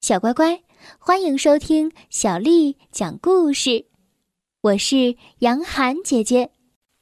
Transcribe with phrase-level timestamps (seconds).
[0.00, 0.62] 小乖乖，
[0.98, 3.84] 欢迎收听小丽讲故事。
[4.62, 6.50] 我是杨涵姐姐，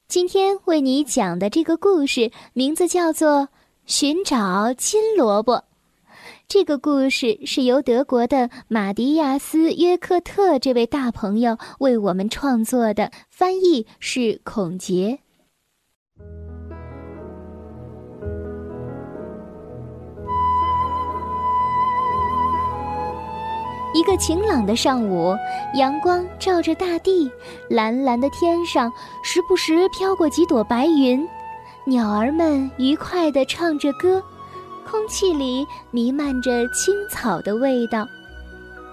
[0.09, 3.43] 今天为你讲的这个故事名字叫做
[3.87, 5.55] 《寻找金萝卜》。
[6.49, 15.21] 这个故事是由德国的马迪亚斯·约克特这位大朋友为我们创作的，翻译是孔杰。
[23.99, 25.35] 一个晴朗的上午，
[25.75, 27.29] 阳光照着大地，
[27.69, 28.93] 蓝蓝的天上
[29.25, 31.29] 时不时飘过几朵白云，
[31.85, 34.23] 鸟儿们愉快地唱着歌，
[34.89, 38.07] 空气里弥漫着青草的味道。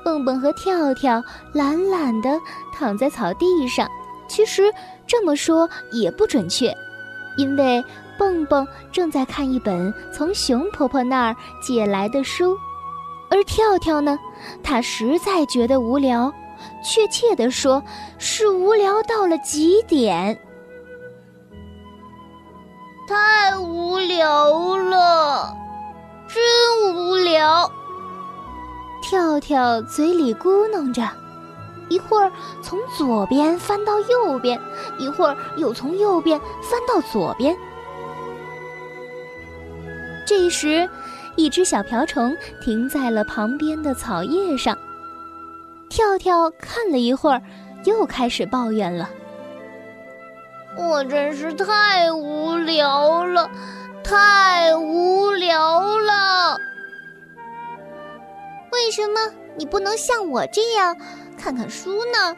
[0.03, 2.41] 蹦蹦和跳跳懒懒地
[2.73, 3.87] 躺在草地上，
[4.27, 4.73] 其实
[5.05, 6.75] 这么说也不准确，
[7.37, 7.83] 因为
[8.17, 12.57] 蹦蹦正在看一本从熊婆婆那儿借来的书。
[13.29, 14.17] 而跳跳呢，
[14.63, 16.31] 他实在觉得无聊，
[16.83, 17.83] 确切的说，
[18.17, 20.39] 是无聊到了极点。
[23.07, 25.55] 太无聊了，
[26.27, 27.69] 真无聊。
[29.01, 31.07] 跳跳嘴里咕哝着，
[31.89, 32.31] 一会儿
[32.61, 34.59] 从左边翻到右边，
[34.97, 37.55] 一会儿又从右边翻到左边。
[40.25, 40.89] 这时。
[41.35, 44.77] 一只小瓢虫停在了旁边的草叶上。
[45.89, 47.41] 跳跳看了一会儿，
[47.85, 49.09] 又开始抱怨了
[50.77, 53.49] ：“我真是太无聊了，
[54.03, 56.57] 太无聊了！
[58.71, 60.97] 为什么你不能像我这样
[61.37, 62.35] 看看书呢？”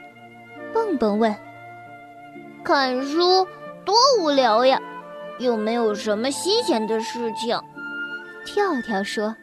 [0.74, 1.34] 蹦蹦问。
[2.64, 3.48] “看书
[3.86, 4.80] 多无聊呀，
[5.40, 7.60] 又没有什么新鲜的事情。”
[8.48, 9.36] 跳跳说：“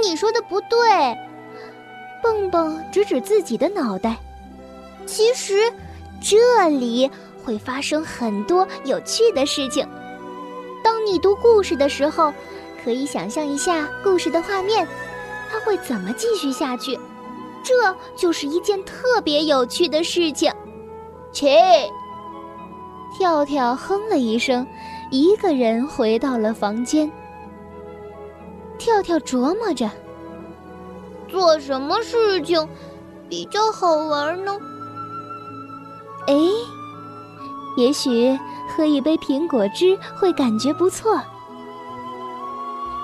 [0.00, 0.78] 你说的不对。”
[2.22, 4.16] 蹦蹦指指自己的脑袋
[5.06, 5.70] ：“其实，
[6.22, 7.10] 这里
[7.44, 9.86] 会发生很多有趣的事情。
[10.84, 12.32] 当你读故事的时候，
[12.84, 14.86] 可以想象一下故事的画面，
[15.50, 16.98] 它会怎么继续下去？
[17.64, 20.50] 这就是一件特别有趣的事情。”
[21.32, 21.90] 切！
[23.18, 24.64] 跳跳哼了一声，
[25.10, 27.10] 一个人回到了房间。
[28.80, 29.88] 跳跳琢磨着，
[31.28, 32.66] 做什么事情
[33.28, 34.58] 比较好玩呢？
[36.26, 36.34] 哎，
[37.76, 38.36] 也许
[38.74, 41.20] 喝一杯苹果汁会感觉不错。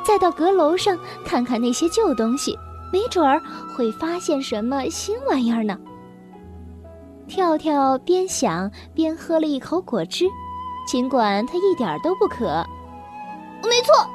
[0.03, 2.59] 再到阁楼上看看那些旧东西，
[2.91, 3.39] 没准儿
[3.77, 5.79] 会发现什么新玩意儿呢。
[7.29, 10.25] 跳跳边想边喝了一口果汁，
[10.89, 12.65] 尽管他一点都不渴。
[13.63, 14.09] 没错。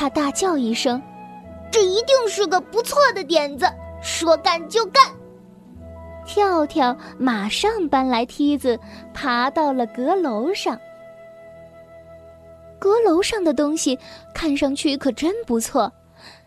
[0.00, 0.98] 他大叫一声
[1.70, 3.66] ：“这一定是个不错的点子！
[4.00, 5.04] 说干就干！”
[6.24, 8.80] 跳跳马上搬来梯子，
[9.12, 10.80] 爬到了阁楼上。
[12.78, 13.98] 阁楼上的东西
[14.34, 15.92] 看上去可真不错，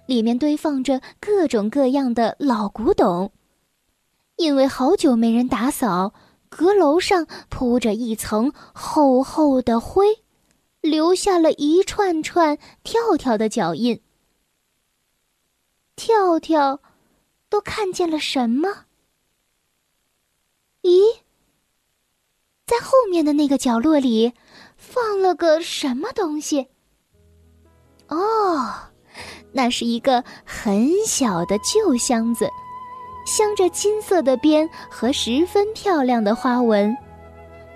[0.08, 3.32] 里面堆放着各种各样的老古董。
[4.38, 6.12] 因为好久没人打扫，
[6.50, 10.23] 阁楼上铺着一层厚厚的灰。
[10.84, 14.02] 留下了一串串跳跳的脚印。
[15.96, 16.82] 跳跳，
[17.50, 18.86] 都看见了什么？
[20.82, 21.20] 咦，
[22.68, 24.34] 在后面的那个角落里，
[24.76, 26.68] 放了个什么东西？
[28.10, 28.92] 哦，
[29.54, 32.50] 那是一个很小的旧箱子，
[33.26, 36.94] 镶着金色的边和十分漂亮的花纹。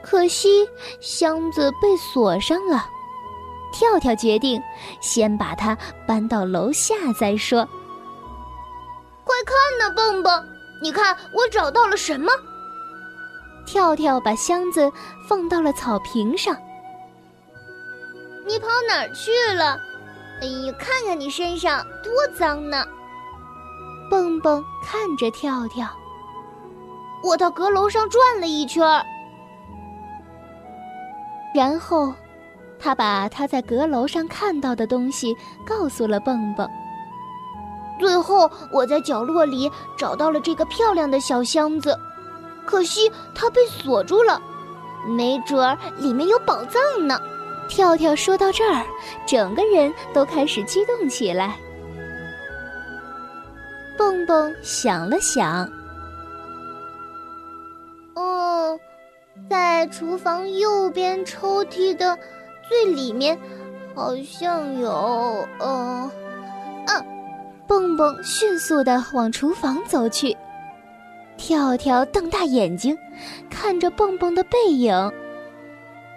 [0.03, 0.67] 可惜
[0.99, 2.89] 箱子被锁上了。
[3.71, 4.61] 跳跳决定
[5.01, 7.67] 先把它搬到楼下再说。
[9.23, 10.45] 快看呐，蹦蹦，
[10.81, 12.31] 你看我找到了什么？
[13.65, 14.91] 跳跳把箱子
[15.27, 16.55] 放到了草坪上。
[18.47, 19.77] 你跑哪儿去了？
[20.41, 22.85] 哎呀，看看你身上多脏呢！
[24.09, 25.85] 蹦蹦看着跳跳，
[27.23, 28.81] 我到阁楼上转了一圈，
[31.53, 32.13] 然后。
[32.79, 35.35] 他把他在阁楼上看到的东西
[35.65, 36.69] 告诉了蹦蹦。
[37.99, 41.97] 最后，我在角落里找到了这个漂亮的小箱子，
[42.65, 44.39] 可惜它被锁住了，
[45.07, 47.19] 没准儿里面有宝藏呢。
[47.67, 48.85] 跳跳说到这儿，
[49.25, 51.57] 整个人都开始激动起来。
[53.97, 55.67] 蹦蹦想了想，
[58.13, 58.79] 哦，
[59.49, 62.15] 在厨房右边抽屉的。
[62.69, 63.37] 最里面
[63.95, 66.11] 好像有，呃，
[66.85, 67.05] 啊，
[67.67, 70.35] 蹦蹦迅速的往厨房走去。
[71.37, 72.97] 跳跳瞪大眼睛，
[73.49, 74.93] 看着蹦蹦的背影。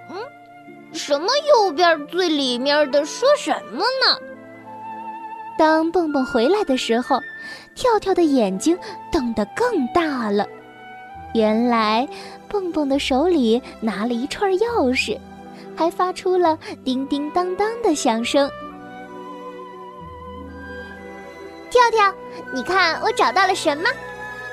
[0.09, 0.17] 嗯，
[0.93, 4.19] 什么右边最里面的说什么呢？
[5.59, 7.21] 当蹦蹦回来的时候，
[7.75, 8.79] 跳跳的眼睛
[9.13, 10.47] 瞪得更大了。
[11.35, 12.09] 原来，
[12.49, 15.19] 蹦蹦的手里拿了一串钥匙，
[15.81, 18.51] 还发出了叮叮当当的响声。
[21.71, 22.15] 跳跳，
[22.53, 23.85] 你看我找到了什么？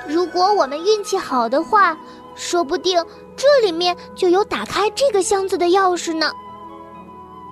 [0.07, 1.97] 如果我们运气好的话，
[2.33, 3.03] 说不定
[3.35, 6.31] 这里面就有打开这个箱子的钥匙呢。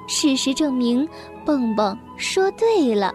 [0.07, 1.05] 事实证明，
[1.45, 3.13] 蹦蹦说对了，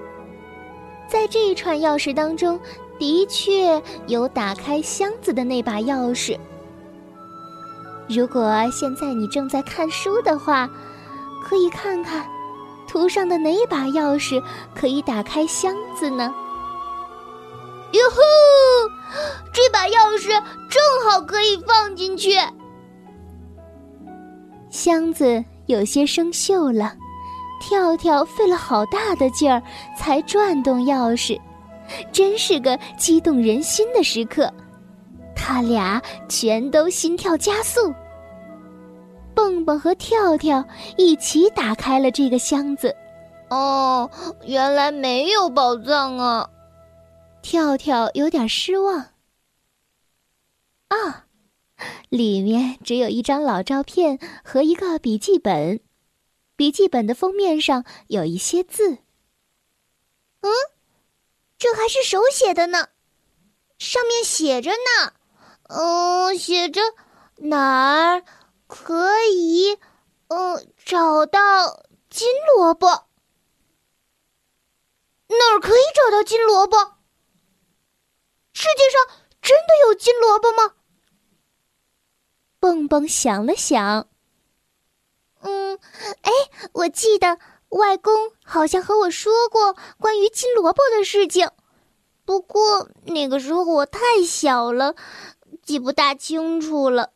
[1.09, 2.61] 在这一串钥匙当中，
[2.99, 6.39] 的确有打开箱子的那把钥匙。
[8.11, 10.69] 如果现在你正在看书的话，
[11.45, 12.27] 可以看看。
[12.89, 14.43] 图上的哪把钥匙
[14.75, 16.35] 可以打开箱子呢？
[17.93, 18.21] 哟呼，
[19.53, 20.29] 这把钥匙
[20.69, 22.33] 正好可以放进去。
[24.71, 26.93] 箱子有些生锈了，
[27.61, 29.63] 跳跳费了好大的劲儿
[29.97, 31.41] 才转动钥匙，
[32.11, 34.53] 真是个激动人心的时刻。
[35.43, 37.93] 他俩全都心跳加速。
[39.35, 40.63] 蹦蹦和跳跳
[40.99, 42.95] 一起打开了这个箱子。
[43.49, 44.09] 哦，
[44.45, 46.49] 原来没有宝藏啊！
[47.41, 48.99] 跳跳有点失望。
[50.89, 51.25] 啊，
[52.11, 55.81] 里面只有一张老照片和一个笔记本。
[56.55, 58.99] 笔记本的封面上有一些字。
[60.43, 60.53] 嗯，
[61.59, 62.89] 这还是手写的呢。
[63.79, 65.15] 上面写着呢。
[65.73, 66.81] 嗯，写着
[67.37, 68.25] 哪儿？
[68.67, 69.79] 可以，
[70.29, 72.89] 嗯，找到金萝卜。
[75.29, 76.77] 哪儿可以找到金萝卜？
[78.53, 80.75] 世界上真的有金萝卜吗？
[82.59, 84.09] 蹦蹦想了想，
[85.41, 85.79] 嗯，
[86.23, 86.33] 哎，
[86.73, 87.39] 我记得
[87.69, 91.49] 外公好像和我说过关于金萝卜的事情，
[92.25, 94.95] 不过那个时候我太小了，
[95.71, 97.13] 记不大清楚了。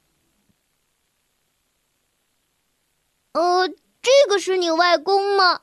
[3.32, 3.66] 呃，
[4.00, 5.62] 这个是你外公吗？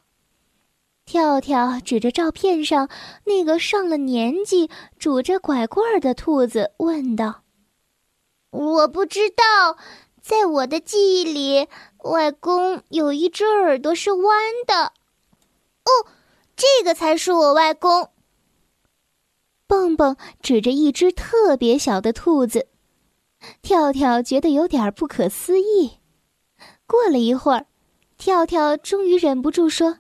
[1.06, 2.90] 跳跳指着照片上
[3.24, 7.44] 那个上了年纪、拄着拐棍的兔子问道
[8.52, 9.78] ：“我不知道，
[10.22, 14.92] 在我的记忆里，外公有一只耳朵是弯的。
[15.86, 16.12] 哦，
[16.58, 18.12] 这个才是我外公。”
[19.66, 22.68] 蹦蹦指着一只特别小的兔子，
[23.62, 26.00] 跳跳觉得有点不可思议。
[26.86, 27.66] 过了一会儿，
[28.18, 30.00] 跳跳终于忍不住说：“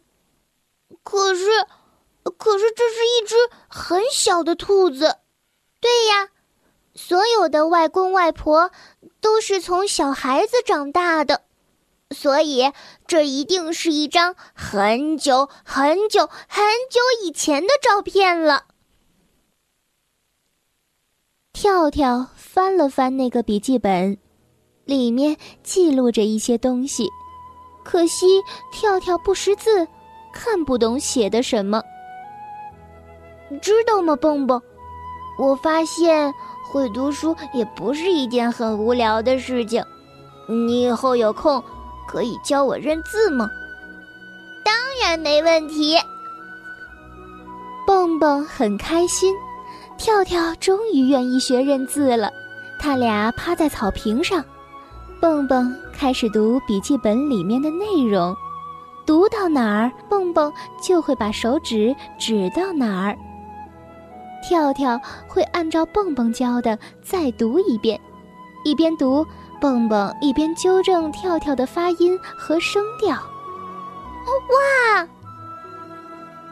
[1.03, 1.45] 可是，
[2.37, 3.35] 可是这是一只
[3.67, 5.17] 很小的兔子。
[5.81, 6.29] ”“对呀，
[6.93, 8.71] 所有的外公外婆
[9.19, 11.45] 都是从小孩子长大的，
[12.11, 12.71] 所以
[13.07, 18.65] 这一定是一张很久很久很久以前的照片了。”
[21.53, 24.17] 跳跳翻了翻那个笔记本。
[24.85, 27.07] 里面记录着一些东西，
[27.83, 28.25] 可惜
[28.71, 29.87] 跳跳不识字，
[30.33, 31.81] 看不懂写的什么。
[33.61, 34.59] 知道吗，蹦蹦？
[35.37, 36.33] 我发现
[36.71, 39.83] 会读书也不是一件很无聊的事情。
[40.47, 41.63] 你以后有空
[42.07, 43.47] 可以教我认字吗？
[44.65, 45.95] 当然没问题。
[47.85, 49.33] 蹦蹦很开心，
[50.01, 52.31] 跳跳终于愿意学认字了。
[52.79, 54.43] 他俩趴在草坪上。
[55.19, 58.35] 蹦蹦开始读笔记本里面的内容，
[59.05, 63.15] 读到哪儿，蹦蹦就会把手指指到哪儿。
[64.41, 68.01] 跳跳会按照蹦蹦教的再读一遍，
[68.65, 69.23] 一边读，
[69.61, 73.11] 蹦蹦一边纠正跳跳的发音和声调。
[73.13, 75.07] 哇，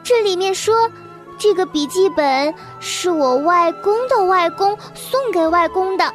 [0.03, 0.87] 这里面说，
[1.39, 6.13] 这个笔记本是我外公的外公送给外公的。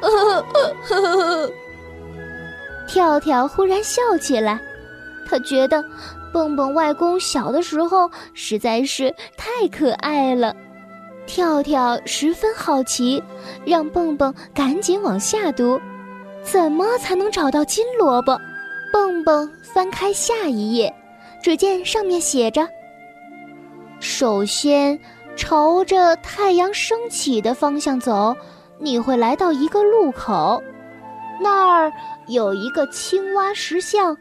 [2.88, 4.58] 跳跳忽然笑起来，
[5.28, 5.84] 他觉得
[6.32, 10.54] 蹦蹦外公小的时候实在是太可爱了。
[11.26, 13.22] 跳跳十分好奇，
[13.64, 15.80] 让蹦蹦赶紧往下读，
[16.42, 18.38] 怎么才能找到金萝卜？
[18.92, 20.94] 蹦蹦翻开下一页，
[21.42, 22.68] 只见上面写着
[24.00, 24.98] ：“首先，
[25.36, 28.36] 朝着太阳升起的方向走，
[28.78, 30.62] 你会来到一个路口。”
[31.40, 31.92] 那儿
[32.28, 34.16] 有一个青蛙石像，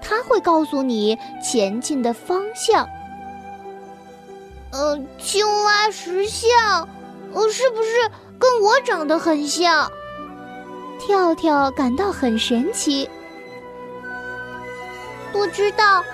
[0.00, 2.88] 它会告诉你前进的方向。
[4.70, 6.88] 嗯，青蛙石像，
[7.32, 7.90] 呃，是不是
[8.38, 9.90] 跟我长得很像？
[11.00, 13.08] 跳跳感到很神奇。
[15.32, 16.04] 不知道，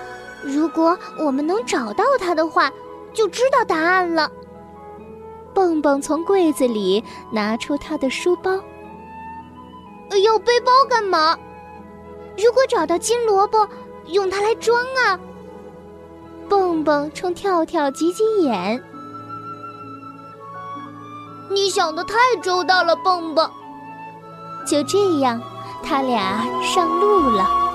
[0.41, 2.71] 如果我们能找到它的话，
[3.13, 4.31] 就知道答案了。
[5.53, 8.51] 蹦蹦从柜子里拿出他的书包。
[10.23, 11.37] 要背包干嘛？
[12.37, 13.67] 如果找到金萝卜，
[14.07, 15.19] 用它来装啊！
[16.49, 18.81] 蹦蹦冲跳跳挤挤眼。
[21.49, 23.49] 你想的太周到了，蹦蹦。
[24.65, 25.41] 就这样，
[25.83, 27.70] 他俩上路了。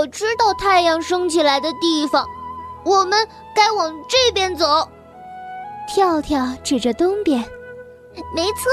[0.00, 2.24] 我知道太阳升起来的地方，
[2.86, 4.88] 我们该往这边走。
[5.86, 7.44] 跳跳指着东边，
[8.34, 8.72] 没错。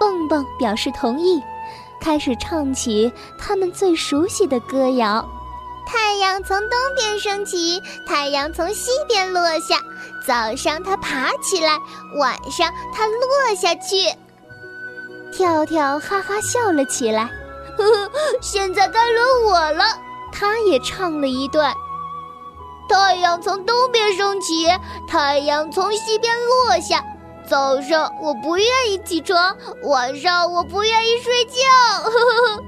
[0.00, 1.42] 蹦蹦表示同意，
[2.00, 5.28] 开始唱起他们最熟悉的歌谣：
[5.86, 9.76] 太阳从东边升起，太阳从西边落下。
[10.26, 11.78] 早上它爬起来，
[12.18, 14.10] 晚上它落下去。
[15.30, 17.28] 跳跳哈哈笑了起来。
[17.84, 19.84] 呵呵，现在该轮我了。
[20.32, 21.72] 他也唱了一段。
[22.88, 24.66] 太阳从东边升起，
[25.06, 27.04] 太阳从西边落下。
[27.48, 31.62] 早上我不愿意起床，晚上我不愿意睡觉。
[32.02, 32.62] 呵呵呵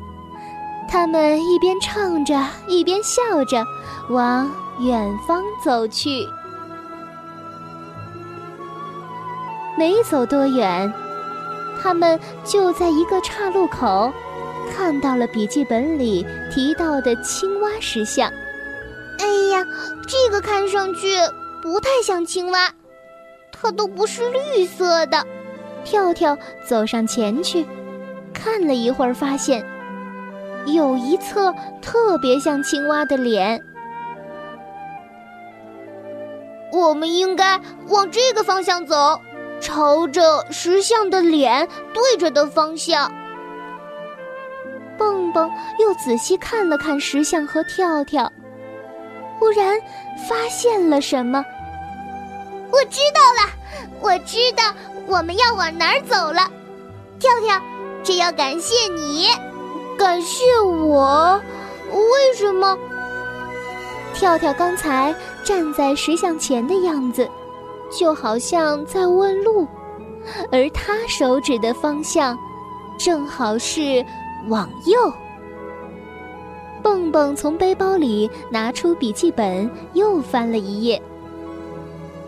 [0.89, 2.35] 他们一边唱着，
[2.67, 3.65] 一边笑着，
[4.09, 4.51] 往
[4.81, 6.27] 远方走去。
[9.79, 10.93] 没走多远，
[11.83, 14.13] 他们就在一个岔路口，
[14.71, 18.33] 看到了笔记本里提到的青蛙石像。
[19.19, 19.67] 哎呀，
[20.07, 21.09] 这个看上去
[21.61, 22.71] 不太像青蛙，
[23.53, 25.27] 它都不是绿色的。
[25.85, 26.37] 跳跳
[26.67, 27.67] 走上前去，
[28.33, 29.65] 看了一会儿，发现
[30.67, 33.63] 有一侧特别像青蛙的脸。
[36.73, 39.21] 我们应该往这个方向走，
[39.61, 43.11] 朝着石像的脸对着的方向。
[45.01, 48.31] 蹦蹦又仔细看了看石像和跳跳。
[49.39, 49.75] 忽然
[50.29, 51.43] 发现了什么？
[52.71, 53.51] 我知道了，
[54.01, 54.63] 我知道
[55.07, 56.43] 我们要往哪儿走了。
[57.19, 57.59] 跳跳，
[58.05, 59.29] 这要感谢你，
[59.99, 61.41] 感谢我？
[61.91, 62.77] 为什么？
[64.13, 67.27] 跳跳刚才站在石像前的样子，
[67.91, 69.67] 就好像在问路，
[70.53, 72.39] 而他手指的方向，
[72.99, 74.05] 正好是
[74.49, 75.13] 往右。
[76.83, 81.01] 蹦蹦从背包里拿出笔记本，又翻了一页。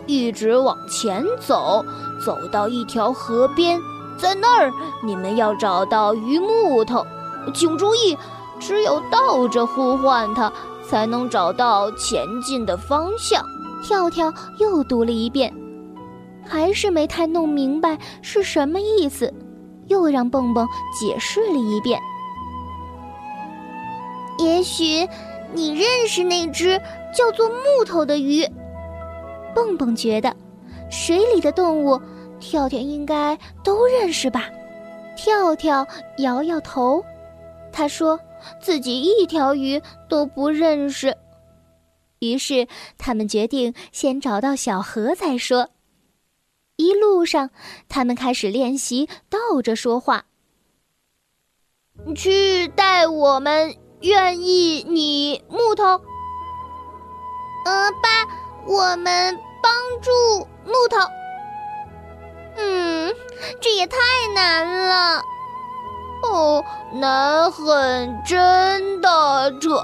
[0.05, 1.83] 一直往前走，
[2.23, 3.79] 走到一条河边，
[4.17, 7.05] 在那儿你们要找到榆木头。
[7.53, 8.17] 请注意，
[8.59, 10.51] 只有倒着呼唤它，
[10.87, 13.43] 才能找到前进的方向。
[13.83, 15.53] 跳跳又读了一遍，
[16.45, 19.33] 还是没太弄明白是什么意思，
[19.87, 21.99] 又让蹦蹦解释了一遍。
[24.39, 25.07] 也许
[25.53, 26.79] 你认识那只
[27.15, 28.45] 叫做木头的鱼。
[29.53, 30.35] 蹦蹦觉得，
[30.89, 32.01] 水里的动物，
[32.39, 34.49] 跳跳应该都认识吧。
[35.15, 35.85] 跳跳
[36.17, 37.03] 摇摇头，
[37.71, 38.19] 他说
[38.59, 41.15] 自己一条鱼都不认识。
[42.19, 45.69] 于是他们决定先找到小河再说。
[46.75, 47.49] 一路上，
[47.89, 50.25] 他们开始练习倒着说话。
[52.15, 53.75] 去带我们。
[54.03, 56.01] 愿意你木头，呃，
[58.01, 58.27] 爸，
[58.67, 60.11] 我们帮助
[60.65, 60.97] 木头。
[62.57, 63.15] 嗯，
[63.61, 63.95] 这也太
[64.35, 65.21] 难了。
[66.23, 66.61] 哦，
[66.95, 69.49] 难很，真的。
[69.61, 69.81] 这，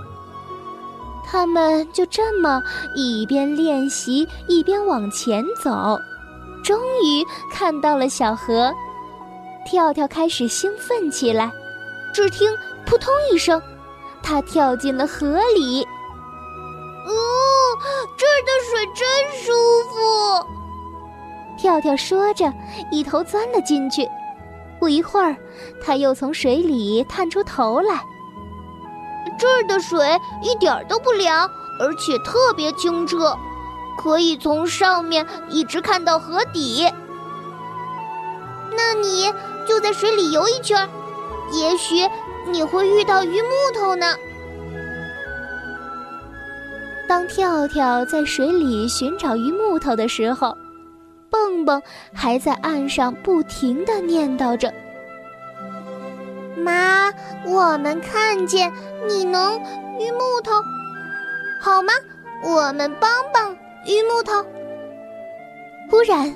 [1.25, 2.62] 他们就这么
[2.98, 5.98] 一边练习一边往前走，
[6.70, 8.72] 终于看到了小河。
[9.66, 11.52] 跳跳开始兴奋起来，
[12.14, 12.48] 只听
[12.86, 13.60] 扑通一声。
[14.22, 17.12] 他跳进了河里，哦，
[18.16, 19.08] 这儿的水真
[19.42, 19.52] 舒
[19.90, 20.48] 服。
[21.58, 22.54] 跳跳说着，
[22.92, 24.08] 一头钻了进去。
[24.80, 25.36] 不一会儿，
[25.84, 28.00] 他又从水里探出头来。
[29.40, 31.50] 这儿的水一点都不凉，
[31.80, 33.36] 而且特别清澈，
[34.01, 36.88] 可以从上面一直看到河底。
[38.72, 39.34] 那你
[39.68, 40.88] 就在水里游一圈，
[41.51, 42.08] 也许。
[42.48, 44.15] 你会遇到鱼木头呢。
[47.08, 50.56] 当跳跳在水里寻找鱼木头的时候，
[51.29, 51.79] 蹦蹦
[52.13, 54.74] 还在岸上不停的念叨着
[56.58, 57.12] ：“妈，
[57.46, 58.72] 我们看见
[59.08, 59.60] 你能
[60.00, 60.53] 鱼木头，
[61.62, 61.94] 好吗？
[62.41, 63.56] 我们帮帮
[63.89, 64.46] 锯木头。
[65.89, 66.31] 忽然，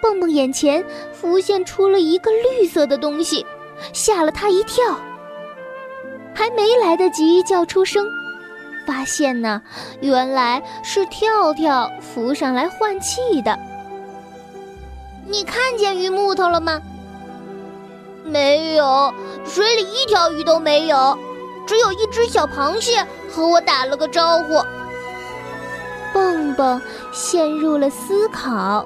[0.00, 3.44] 蹦蹦眼前浮现出了一个绿色的东西，
[3.92, 4.96] 吓了他一跳。
[6.32, 8.06] 还没来得及叫出声，
[8.86, 9.60] 发现呢，
[10.00, 13.58] 原来是跳跳浮上来换气的。
[15.26, 16.80] 你看见鱼木头了吗？
[18.22, 19.12] 没有，
[19.44, 21.18] 水里一条鱼都没有，
[21.66, 24.64] 只有一只小螃蟹和我打了个招呼。
[26.58, 28.84] 蹦陷入了思考，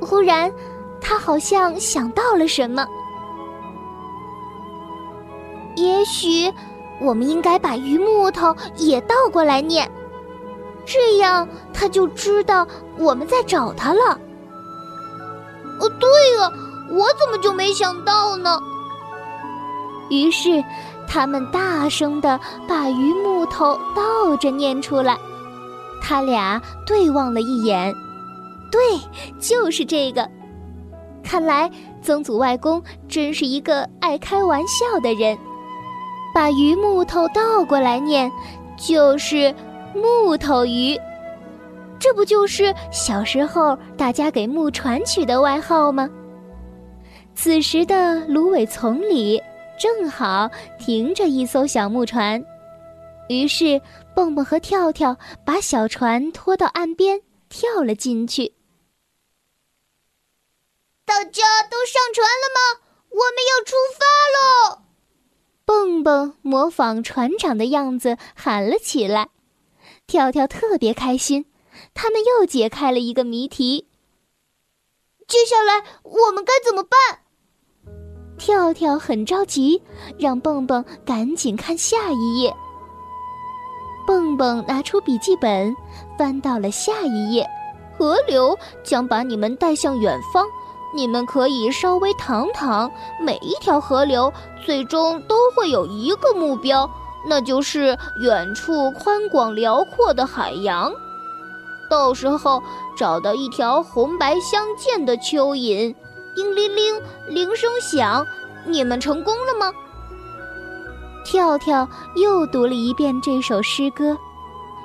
[0.00, 0.52] 忽然，
[1.00, 2.84] 他好像想到了什么。
[5.76, 6.52] 也许，
[7.00, 9.88] 我们应该把鱼木头也倒过来念，
[10.84, 12.66] 这样他就知道
[12.98, 14.18] 我们在找他了。
[15.78, 16.52] 哦，对了。
[16.92, 18.58] 我怎么就没想到呢？
[20.08, 20.60] 于是，
[21.06, 25.16] 他们大声的把鱼木头倒着念出来。
[26.00, 27.94] 他俩对望了一眼，
[28.70, 28.80] 对，
[29.38, 30.28] 就是这个。
[31.22, 31.70] 看来
[32.02, 35.36] 曾祖外公真是一个爱开玩笑的人。
[36.34, 38.30] 把鱼木头倒过来念，
[38.76, 39.54] 就是
[39.94, 40.98] 木头鱼。
[41.98, 46.08] 这不就是小时候大家给木船取的外号吗？
[47.34, 49.40] 此时的芦苇丛里
[49.78, 52.42] 正好停着一艘小木船，
[53.30, 53.80] 于是
[54.12, 58.54] 蹦蹦和跳跳把小船拖到岸边，跳了进去。
[61.04, 62.80] 大家都上船了吗？
[63.10, 64.82] 我们要出发喽！
[65.64, 69.28] 蹦蹦模仿船长的样子喊了起来，
[70.08, 71.46] 跳跳特别开心，
[71.94, 73.86] 他们又解开了一个谜题。
[75.28, 77.20] 接下来我们该怎么办？
[78.36, 79.80] 跳跳很着急，
[80.18, 82.52] 让蹦蹦赶紧看下一页。
[84.06, 85.74] 蹦蹦拿出笔记本，
[86.18, 87.46] 翻到了下一页。
[87.98, 90.46] 河流将把你们带向远方，
[90.94, 92.90] 你们可以稍微躺躺。
[93.20, 94.32] 每一条河流
[94.64, 96.90] 最终都会有一个目标，
[97.28, 100.90] 那就是远处宽广辽阔的海洋。
[101.90, 102.62] 到时候
[102.96, 105.94] 找到一条红白相间的蚯蚓。
[106.34, 106.94] 叮铃铃，
[107.28, 108.24] 铃声响，
[108.64, 109.72] 你们成功了吗？
[111.30, 114.18] 跳跳又读了一遍这首诗歌，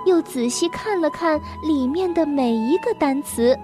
[0.05, 3.57] 又仔细看了看里面的每一个单词。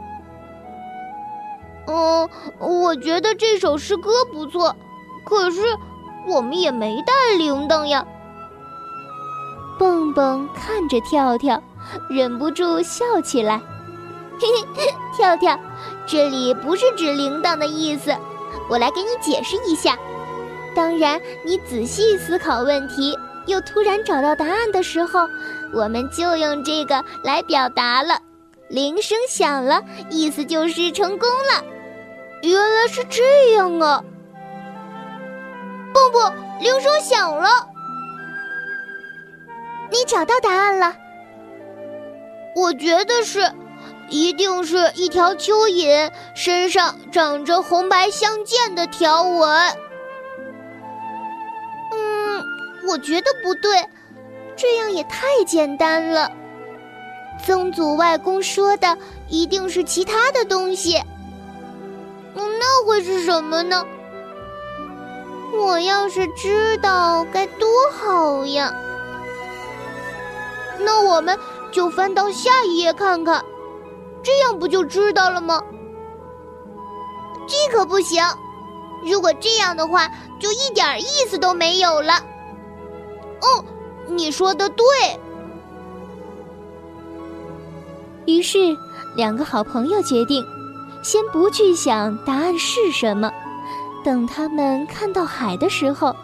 [1.86, 4.76] 嗯，我觉得这首诗歌不错，
[5.24, 5.62] 可是
[6.28, 8.04] 我们也没带铃铛呀。
[9.78, 11.62] 蹦蹦看着跳跳，
[12.10, 13.62] 忍不住笑起来。
[14.40, 15.56] 嘿嘿，跳跳。
[16.08, 18.12] 这里不是指铃铛的意思，
[18.68, 19.96] 我来给你解释一下。
[20.76, 25.28] 当然，你仔细思考问题，又突然找到答案的时候，
[25.74, 28.20] 我们就用这个来表达了。
[28.70, 31.64] 铃声响了，意思就是成功了。
[32.44, 34.04] 原来是这样啊！
[35.94, 37.50] 蹦蹦，铃声响了，
[39.90, 40.96] 你找到答案了？
[42.56, 43.52] 我觉得是。
[44.14, 49.74] 一定是一条蚯蚓，身上长着红白相间的条纹。
[52.88, 53.88] 我觉得不对，
[54.56, 56.32] 这样也太简单了。
[57.44, 61.02] 曾祖外公说的一定是其他的东西。
[62.34, 63.86] 那会是什么呢？
[65.54, 68.74] 我要是知道该多好呀！
[70.80, 71.38] 那我们
[71.72, 73.44] 就翻到下一页看看。
[74.24, 75.62] 这样不就知道了吗？
[77.48, 78.24] 这可不行！
[79.04, 80.08] 如果这样的话，
[80.40, 82.14] 就一点意思都没有了。
[83.42, 83.66] 哦，
[84.08, 84.86] 你说的对。
[88.26, 88.78] 于是，
[89.16, 90.46] 两个好朋友决定，
[91.04, 93.32] 先不去想答案是什么，
[94.04, 96.16] 等他们看到海的时候，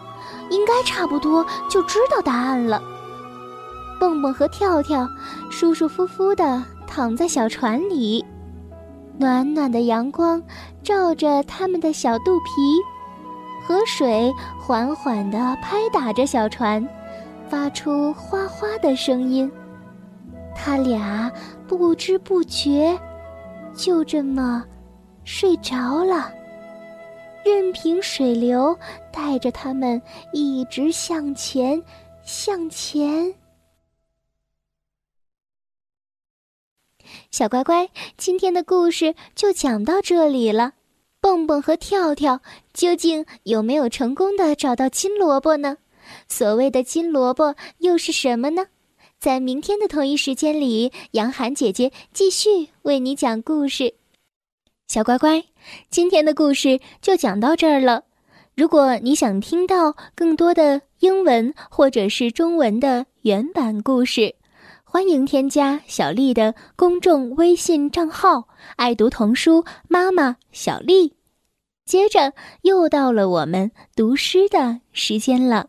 [0.50, 2.82] 应该差不多就知道答案了。
[4.00, 5.08] 蹦蹦和跳跳
[5.50, 6.62] 舒舒服服的。
[6.90, 8.24] 躺在小船里，
[9.18, 10.42] 暖暖的阳光
[10.82, 12.80] 照着他们的小肚皮，
[13.66, 16.82] 河水缓缓的拍打着小船，
[17.48, 19.50] 发出哗哗的声音。
[20.54, 21.32] 他俩
[21.66, 22.98] 不知不觉
[23.74, 24.64] 就这么
[25.24, 26.32] 睡着了，
[27.44, 28.76] 任凭水流
[29.12, 30.00] 带着他们
[30.32, 31.80] 一直向前，
[32.22, 33.32] 向前。
[37.30, 40.72] 小乖乖，今天的故事就讲到这里了。
[41.20, 42.40] 蹦蹦和跳跳
[42.72, 45.76] 究竟有没有成功的找到金萝卜呢？
[46.28, 48.66] 所谓的金萝卜又是什么呢？
[49.18, 53.94] 在明天的同一时间里，杨涵姐姐继续为你讲故事。
[54.86, 55.44] 小乖乖，
[55.90, 58.04] 今天的故事就讲到这儿了。
[58.54, 64.34] 如果你想听到更多的英文或者是中文的原版故事，
[64.84, 71.14] 欢迎添加小丽的公众微信账号“爱读童书妈妈小丽”。
[71.84, 75.68] 接着又到了我们读诗的时间了。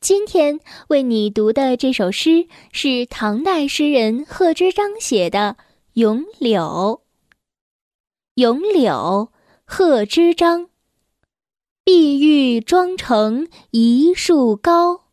[0.00, 5.56] 今天为你读的这首诗是唐代诗人贺知章写的
[5.94, 6.62] 《咏柳》。
[8.34, 9.30] 《咏柳》
[9.64, 10.70] 贺知章。
[11.82, 15.06] 碧玉妆成一树高，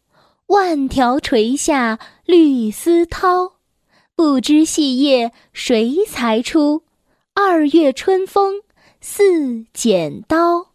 [0.48, 3.54] 万条垂下绿丝绦。
[4.16, 6.84] 不知细叶谁裁出？
[7.34, 8.62] 二月春风
[9.02, 10.75] 似剪刀。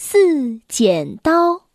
[0.00, 1.67] 似剪刀。